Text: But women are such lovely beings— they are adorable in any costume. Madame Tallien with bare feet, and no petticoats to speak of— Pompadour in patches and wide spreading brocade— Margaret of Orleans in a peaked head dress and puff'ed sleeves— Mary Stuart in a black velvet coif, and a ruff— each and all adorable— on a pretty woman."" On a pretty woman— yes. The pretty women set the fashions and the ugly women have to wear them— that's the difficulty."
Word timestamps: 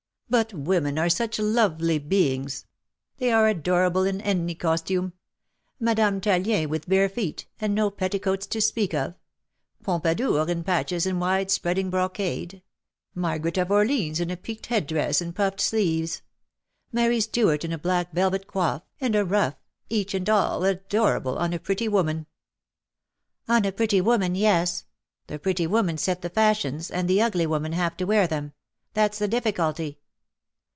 But 0.31 0.53
women 0.53 0.97
are 0.97 1.09
such 1.09 1.39
lovely 1.39 1.99
beings— 1.99 2.65
they 3.17 3.33
are 3.33 3.49
adorable 3.49 4.05
in 4.05 4.21
any 4.21 4.55
costume. 4.55 5.11
Madame 5.77 6.21
Tallien 6.21 6.69
with 6.69 6.87
bare 6.87 7.09
feet, 7.09 7.47
and 7.59 7.75
no 7.75 7.89
petticoats 7.91 8.47
to 8.47 8.61
speak 8.61 8.93
of— 8.93 9.13
Pompadour 9.83 10.47
in 10.49 10.63
patches 10.63 11.05
and 11.05 11.19
wide 11.19 11.51
spreading 11.51 11.89
brocade— 11.89 12.61
Margaret 13.13 13.57
of 13.57 13.71
Orleans 13.71 14.21
in 14.21 14.31
a 14.31 14.37
peaked 14.37 14.67
head 14.67 14.87
dress 14.87 15.19
and 15.19 15.35
puff'ed 15.35 15.59
sleeves— 15.59 16.21
Mary 16.93 17.19
Stuart 17.19 17.65
in 17.65 17.73
a 17.73 17.77
black 17.77 18.13
velvet 18.13 18.47
coif, 18.47 18.83
and 19.01 19.15
a 19.17 19.25
ruff— 19.25 19.55
each 19.89 20.13
and 20.13 20.29
all 20.29 20.63
adorable— 20.63 21.37
on 21.39 21.51
a 21.51 21.59
pretty 21.59 21.89
woman."" 21.89 22.25
On 23.49 23.65
a 23.65 23.71
pretty 23.73 23.99
woman— 23.99 24.35
yes. 24.35 24.85
The 25.27 25.39
pretty 25.39 25.67
women 25.67 25.97
set 25.97 26.21
the 26.21 26.29
fashions 26.29 26.89
and 26.89 27.09
the 27.09 27.21
ugly 27.21 27.45
women 27.45 27.73
have 27.73 27.97
to 27.97 28.05
wear 28.05 28.27
them— 28.27 28.53
that's 28.93 29.19
the 29.19 29.27
difficulty." 29.27 29.97